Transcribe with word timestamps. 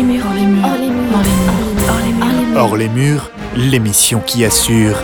les 0.00 0.06
murs, 0.14 0.24
hors 0.26 0.34
les 0.34 0.46
murs, 0.46 0.64
hors 0.64 0.78
les 0.78 0.88
murs, 0.88 1.12
hors 1.12 1.22
les 1.22 1.32
murs, 1.32 1.90
hors 1.90 2.00
les 2.00 2.12
murs, 2.12 2.62
Hors 2.62 2.76
les 2.76 2.88
murs, 2.88 3.30
l'émission 3.54 4.22
qui 4.24 4.44
assure. 4.44 4.96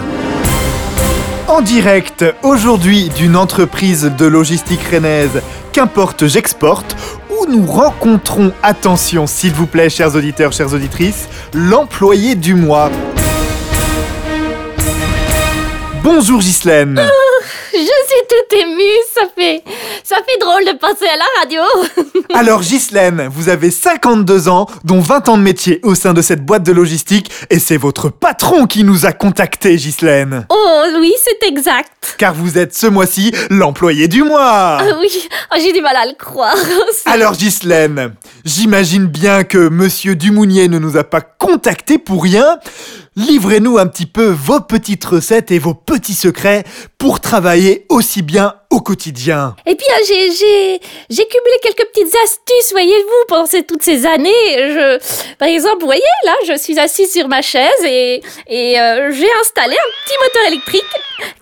En 1.48 1.60
direct, 1.60 2.24
aujourd'hui, 2.42 3.10
d'une 3.10 3.36
entreprise 3.36 4.10
de 4.16 4.26
logistique 4.26 4.80
rennaise, 4.90 5.42
qu'importe 5.72 6.26
j'exporte, 6.26 6.96
où 7.28 7.46
nous 7.46 7.66
rencontrons, 7.66 8.52
attention 8.62 9.26
s'il 9.26 9.52
vous 9.52 9.66
plaît, 9.66 9.90
chers 9.90 10.14
auditeurs, 10.14 10.52
chères 10.52 10.72
auditrices, 10.72 11.28
l'employé 11.52 12.34
du 12.34 12.54
mois. 12.54 12.90
Bonjour 16.02 16.40
Ghislaine 16.40 17.02
Je 17.72 17.78
suis 17.78 18.26
toute 18.28 18.58
émue, 18.58 18.82
ça 19.14 19.22
fait, 19.36 19.62
ça 20.06 20.18
fait 20.18 20.38
drôle 20.38 20.64
de 20.64 20.78
passer 20.78 21.06
à 21.06 21.16
la 21.16 21.24
radio. 21.40 21.60
Alors 22.34 22.60
Ghislaine, 22.60 23.28
vous 23.28 23.48
avez 23.48 23.72
52 23.72 24.48
ans, 24.48 24.66
dont 24.84 25.00
20 25.00 25.28
ans 25.28 25.36
de 25.36 25.42
métier 25.42 25.80
au 25.82 25.96
sein 25.96 26.14
de 26.14 26.22
cette 26.22 26.44
boîte 26.46 26.62
de 26.62 26.70
logistique, 26.70 27.28
et 27.50 27.58
c'est 27.58 27.76
votre 27.76 28.08
patron 28.08 28.66
qui 28.66 28.84
nous 28.84 29.04
a 29.04 29.10
contacté, 29.10 29.74
Ghislaine. 29.74 30.46
Oh 30.48 30.82
oui, 31.00 31.12
c'est 31.20 31.48
exact. 31.48 32.14
Car 32.18 32.34
vous 32.34 32.56
êtes 32.56 32.72
ce 32.72 32.86
mois-ci 32.86 33.32
l'employé 33.50 34.06
du 34.06 34.22
mois. 34.22 34.78
Ah 34.80 34.96
oui, 35.00 35.28
oh, 35.52 35.56
j'ai 35.60 35.72
du 35.72 35.80
mal 35.80 35.96
à 35.96 36.06
le 36.06 36.14
croire. 36.14 36.56
Alors 37.06 37.32
Ghislaine, 37.32 38.14
j'imagine 38.44 39.06
bien 39.06 39.42
que 39.42 39.68
Monsieur 39.68 40.14
Dumounier 40.14 40.68
ne 40.68 40.78
nous 40.78 40.96
a 40.96 41.02
pas 41.02 41.20
contacté 41.20 41.98
pour 41.98 42.22
rien. 42.22 42.60
Livrez-nous 43.16 43.78
un 43.78 43.86
petit 43.86 44.04
peu 44.04 44.26
vos 44.26 44.60
petites 44.60 45.02
recettes 45.06 45.50
et 45.50 45.58
vos 45.58 45.72
petits 45.72 46.12
secrets 46.12 46.64
pour 46.98 47.20
travailler 47.20 47.86
aussi 47.88 48.20
bien 48.20 48.56
au 48.68 48.82
quotidien. 48.82 49.56
Et 49.64 49.74
puis 49.74 49.86
euh, 49.90 50.04
j'ai, 50.04 51.24
cumulé 51.24 51.58
quelques 51.62 51.88
petites 51.94 52.14
astuces, 52.24 52.72
voyez-vous, 52.72 53.24
pendant 53.26 53.48
toutes 53.66 53.82
ces 53.82 54.04
années. 54.04 54.28
Je, 54.58 54.98
par 55.38 55.48
exemple, 55.48 55.78
vous 55.80 55.86
voyez, 55.86 56.02
là, 56.26 56.34
je 56.46 56.58
suis 56.58 56.78
assise 56.78 57.10
sur 57.10 57.26
ma 57.26 57.40
chaise 57.40 57.82
et, 57.84 58.20
euh, 58.52 59.10
j'ai 59.12 59.30
installé 59.40 59.74
un 59.74 60.04
petit 60.04 60.16
moteur 60.22 60.46
électrique 60.48 60.84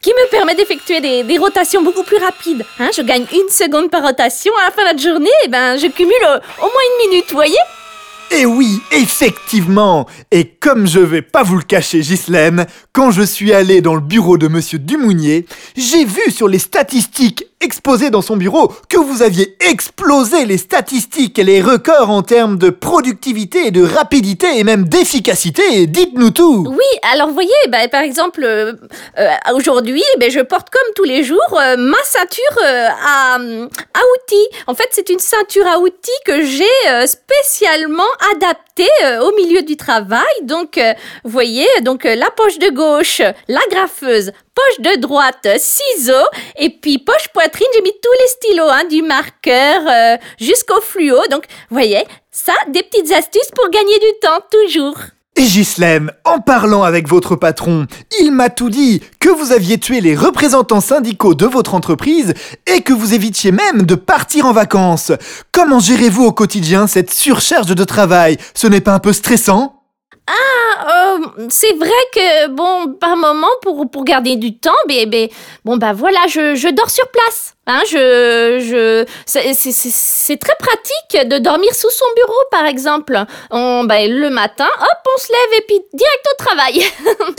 qui 0.01 0.11
me 0.11 0.31
permet 0.31 0.55
d'effectuer 0.55 1.01
des, 1.01 1.39
rotations 1.39 1.83
beaucoup 1.83 2.05
plus 2.05 2.19
rapides. 2.19 2.65
Hein, 2.79 2.91
je 2.97 3.03
gagne 3.03 3.27
une 3.33 3.49
seconde 3.51 3.91
par 3.91 4.03
rotation. 4.03 4.53
À 4.63 4.67
la 4.67 4.71
fin 4.71 4.93
de 4.93 4.97
la 4.97 5.11
journée, 5.13 5.31
eh 5.45 5.49
ben, 5.49 5.77
je 5.77 5.89
cumule 5.89 6.15
euh, 6.25 6.39
au 6.59 6.67
moins 6.67 6.83
une 7.01 7.11
minute, 7.11 7.27
vous 7.31 7.37
voyez 7.37 7.59
Et 8.37 8.47
oui, 8.47 8.81
effectivement. 8.91 10.09
Et 10.33 10.47
comme 10.47 10.89
je 10.89 10.99
vais 10.99 11.23
pas 11.23 11.45
vous 11.45 11.57
le 11.57 11.63
cacher, 11.63 12.01
Ghislaine, 12.01 12.67
quand 12.93 13.13
je 13.13 13.23
suis 13.23 13.53
allé 13.53 13.81
dans 13.81 13.95
le 13.95 14.01
bureau 14.01 14.39
de 14.39 14.49
Monsieur 14.49 14.81
Dumounier, 14.81 15.47
j'ai 15.77 16.05
vu 16.05 16.31
sur 16.31 16.49
les 16.49 16.59
statistiques 16.59 17.45
exposées 17.65 18.11
dans 18.11 18.23
son 18.23 18.37
bureau 18.37 18.71
que 18.89 18.99
vous 18.99 19.23
aviez 19.23 19.57
explosé 19.71 20.45
les 20.45 20.59
statistiques 20.59 21.39
et 21.39 21.45
les 21.45 21.63
records 21.63 22.11
en 22.11 22.23
termes 22.23 22.59
de 22.59 22.71
productivité 22.71 23.67
et 23.67 23.71
de 23.71 23.83
rapidité 23.83 24.59
et 24.59 24.65
même 24.65 24.85
d'efficacité. 24.85 25.87
Dites-nous 25.87 26.31
tout 26.31 26.67
Oui, 26.69 26.99
alors 27.13 27.31
voyez, 27.31 27.51
bah, 27.69 27.89
par 27.89 28.03
exemple, 28.03 28.45
euh, 28.45 28.75
euh, 29.19 29.29
aujourd'hui, 29.55 30.03
ben, 30.19 30.31
je 30.31 30.41
porte 30.41 30.69
comme 30.71 30.93
tous 30.95 31.05
les 31.05 31.25
jours 31.25 31.39
euh, 31.53 31.77
ma 31.79 32.03
ceinture 32.05 32.59
euh, 32.63 32.89
à, 32.89 33.35
à 33.37 33.39
outils. 33.39 34.49
En 34.67 34.75
fait, 34.75 34.89
c'est 34.91 35.09
une 35.09 35.19
ceinture 35.19 35.67
à 35.67 35.79
outils 35.79 36.11
que 36.27 36.45
j'ai 36.45 37.07
spécialement 37.07 38.03
adaptée 38.35 38.74
euh, 38.83 39.21
au 39.21 39.35
milieu 39.37 39.63
du 39.63 39.77
travail. 39.77 40.35
Donc, 40.43 40.79
euh, 40.79 40.95
vous 41.25 41.31
voyez, 41.31 41.67
donc 41.83 42.05
euh, 42.05 42.15
la 42.15 42.31
poche 42.31 42.59
de 42.59 42.71
gauche, 42.71 43.21
la 43.49 43.61
graffeuse, 43.71 44.33
poche 44.55 44.81
de 44.81 44.97
droite, 45.01 45.47
ciseaux, 45.59 46.29
et 46.57 46.71
puis 46.71 46.99
poche 46.99 47.29
poitrine, 47.33 47.67
j'ai 47.75 47.83
mis 47.83 47.93
tous 47.93 48.13
les 48.21 48.29
stylos, 48.29 48.69
hein, 48.69 48.85
du 48.85 49.03
marqueur 49.03 49.83
euh, 49.89 50.17
jusqu'au 50.39 50.81
fluo. 50.81 51.21
Donc, 51.31 51.45
vous 51.71 51.77
voyez, 51.77 52.05
ça, 52.31 52.55
des 52.69 52.83
petites 52.83 53.13
astuces 53.13 53.51
pour 53.55 53.71
gagner 53.71 53.99
du 53.99 54.19
temps, 54.21 54.41
toujours. 54.51 54.97
Et 55.37 55.43
Ghislaine, 55.43 56.13
en 56.25 56.39
parlant 56.39 56.85
avec 56.85 57.09
votre 57.09 57.35
patron, 57.35 57.87
il 58.21 58.31
m'a 58.31 58.51
tout 58.51 58.71
dit 58.71 59.03
que 59.19 59.29
vous 59.29 59.51
aviez 59.51 59.79
tué 59.79 60.01
les 60.01 60.15
représentants 60.15 60.81
syndicaux 60.81 61.35
de 61.35 61.45
votre 61.45 61.75
entreprise 61.75 62.35
et 62.73 62.83
que 62.83 62.93
vous 62.93 63.15
évitiez 63.15 63.51
même 63.51 63.83
de 63.83 63.97
partir 63.97 64.47
en 64.47 64.53
vacances. 64.53 65.11
Comment 65.51 65.81
gérez-vous 65.81 66.23
au 66.23 66.33
quotidien 66.33 66.87
cette 66.87 67.13
surcharge 67.13 67.75
de 67.75 67.85
travail? 67.85 68.37
Ce 68.55 68.69
n'est 68.69 68.81
pas 68.81 68.95
un 68.95 69.01
peu 69.01 69.13
stressant? 69.13 69.84
Ah, 70.27 71.17
euh, 71.19 71.47
c'est 71.51 71.75
vrai 71.75 71.91
que, 72.15 72.49
bon, 72.49 72.95
par 72.95 73.15
moment, 73.17 73.51
pour, 73.61 73.91
pour 73.91 74.05
garder 74.05 74.37
du 74.37 74.57
temps, 74.57 74.71
ben, 74.89 75.09
ben, 75.09 75.29
bon, 75.67 75.77
bah 75.77 75.93
voilà, 75.93 76.21
je, 76.29 76.55
je 76.55 76.69
dors 76.69 76.89
sur 76.89 77.07
place. 77.09 77.55
Hein, 77.67 77.83
je, 77.91 78.59
je, 78.61 79.05
c'est 79.27 80.39
très 80.39 80.57
pratique 80.59 81.29
de 81.29 81.39
dormir 81.39 81.75
sous 81.75 81.91
son 81.91 82.07
bureau, 82.17 82.43
par 82.51 82.65
exemple. 82.65 83.23
On, 83.51 83.85
ben, 83.85 84.11
le 84.11 84.31
matin, 84.31 84.69
hop, 84.81 85.13
on 85.15 85.19
se 85.19 85.29
lève 85.29 85.61
et 85.61 85.65
puis 85.67 85.81
direct 85.93 86.27
au 86.33 86.43
travail. 86.43 86.83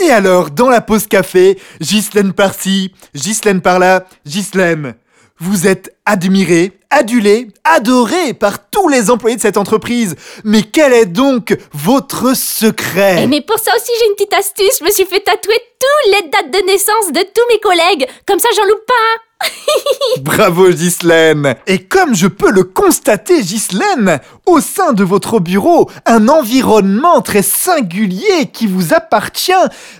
Et 0.00 0.10
alors, 0.10 0.50
dans 0.50 0.68
la 0.68 0.80
pause 0.80 1.08
café, 1.08 1.58
Ghislaine 1.80 2.32
par-ci, 2.32 2.92
Ghislaine 3.14 3.62
par-là, 3.62 4.04
Ghislaine, 4.24 4.94
vous 5.38 5.66
êtes 5.66 5.94
admirée, 6.06 6.72
adulée, 6.90 7.48
adorée 7.64 8.32
par 8.32 8.68
tous 8.70 8.88
les 8.88 9.10
employés 9.10 9.36
de 9.36 9.40
cette 9.40 9.56
entreprise. 9.56 10.16
Mais 10.44 10.62
quel 10.62 10.92
est 10.92 11.06
donc 11.06 11.56
votre 11.72 12.34
secret? 12.34 13.22
Et 13.22 13.26
mais 13.26 13.40
pour 13.40 13.58
ça 13.58 13.72
aussi, 13.76 13.90
j'ai 14.00 14.06
une 14.06 14.14
petite 14.14 14.34
astuce. 14.34 14.78
Je 14.80 14.84
me 14.84 14.90
suis 14.90 15.04
fait 15.04 15.20
tatouer 15.20 15.58
toutes 15.78 16.14
les 16.14 16.28
dates 16.28 16.50
de 16.50 16.66
naissance 16.66 17.12
de 17.12 17.20
tous 17.20 17.52
mes 17.52 17.60
collègues. 17.60 18.08
Comme 18.26 18.38
ça, 18.38 18.48
j'en 18.56 18.64
loupe 18.64 18.86
pas. 18.86 19.22
Bravo 20.20 20.68
Ghislaine 20.70 21.56
Et 21.66 21.80
comme 21.80 22.14
je 22.14 22.26
peux 22.26 22.50
le 22.50 22.64
constater 22.64 23.42
Ghislaine, 23.42 24.20
au 24.46 24.60
sein 24.60 24.92
de 24.92 25.04
votre 25.04 25.40
bureau, 25.40 25.90
un 26.06 26.28
environnement 26.28 27.20
très 27.20 27.42
singulier 27.42 28.46
qui 28.52 28.66
vous 28.66 28.94
appartient 28.94 29.52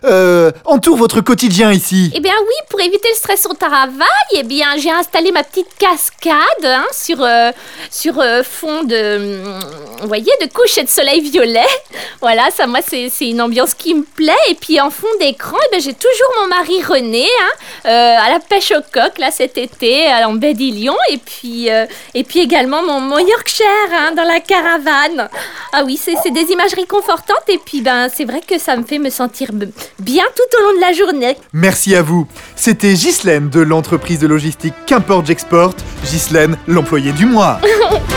euh, 0.04 0.52
entoure 0.64 0.97
votre 0.97 1.20
quotidien 1.20 1.72
ici. 1.72 2.12
Eh 2.14 2.20
bien 2.20 2.34
oui, 2.41 2.54
pour 2.70 2.80
éviter 2.80 3.08
le 3.08 3.16
stress 3.16 3.47
au 3.47 3.54
travail, 3.54 4.06
eh 4.32 4.42
bien 4.42 4.69
j'ai 4.78 4.91
installé 4.91 5.32
ma 5.32 5.42
petite 5.42 5.74
cascade 5.78 6.34
hein, 6.64 6.86
sur, 6.92 7.22
euh, 7.22 7.50
sur 7.91 8.20
euh, 8.20 8.42
fond 8.42 8.84
de, 8.84 9.44
hum, 9.44 9.60
vous 10.03 10.08
voyez, 10.08 10.32
de 10.41 10.47
coucher 10.47 10.84
de 10.84 10.88
soleil 10.88 11.20
violet. 11.20 11.66
Voilà, 12.22 12.48
ça 12.50 12.66
moi 12.66 12.80
c'est 12.86 13.10
une 13.20 13.41
ambiance 13.42 13.74
qui 13.74 13.94
me 13.94 14.03
plaît. 14.03 14.32
Et 14.48 14.54
puis 14.54 14.80
en 14.80 14.91
fond 14.91 15.06
d'écran, 15.20 15.58
eh 15.72 15.80
j'ai 15.80 15.92
toujours 15.92 16.32
mon 16.41 16.48
mari 16.48 16.82
René 16.82 17.24
hein, 17.24 17.64
à 17.91 18.30
la 18.30 18.41
pêche 18.41 18.72
au 18.72 18.80
coq 18.92 19.19
là 19.19 19.30
cet 19.30 19.58
été 19.58 20.06
euh, 20.08 20.26
en 20.26 20.34
baie 20.34 20.54
d'Ilion. 20.54 20.97
Et 21.10 21.19
puis 21.19 21.70
euh, 21.70 21.86
et 22.14 22.24
puis 22.24 22.41
également 22.41 22.82
mon, 22.82 23.00
mon 23.00 23.19
Yorkshire 23.19 23.66
hein, 23.92 24.12
dans 24.16 24.24
la 24.24 24.41
caravane. 24.41 25.28
Ah 25.72 25.82
oui, 25.84 25.98
c'est 26.02 26.14
c'est 26.22 26.30
des 26.30 26.52
images 26.52 26.74
réconfortantes. 26.74 27.48
Et 27.48 27.58
puis 27.64 27.80
ben 27.80 28.08
c'est 28.14 28.24
vrai 28.24 28.41
que 28.41 28.58
ça 28.58 28.76
me 28.76 28.84
fait 28.84 28.98
me 28.98 29.10
sentir 29.10 29.50
bien 29.98 30.24
tout 30.34 30.58
au 30.58 30.62
long 30.64 30.76
de 30.76 30.80
la 30.80 30.92
journée. 30.92 31.36
Merci 31.52 31.94
à 31.94 32.02
vous. 32.02 32.26
C'était 32.54 32.94
Ghislaine 32.94 33.50
de 33.50 33.60
l'entreprise 33.60 34.18
de 34.20 34.26
logistique 34.26 34.74
Qu'importe 34.86 35.26
j'exporte. 35.26 35.84
Ghislaine, 36.04 36.56
l'employé 36.66 37.12
du 37.12 37.26
mois. 37.26 37.60